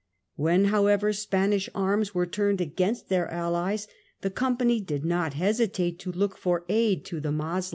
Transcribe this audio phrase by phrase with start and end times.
[0.35, 3.85] When, how ^^^^^^^ ever, Spanish arms were turned against their allies
[4.21, 7.69] the "^^^^^ i"to Company did not hesitate to look for aid to the Moslem.